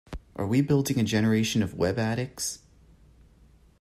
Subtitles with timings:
[0.35, 2.63] Are we building a generation of web addicts?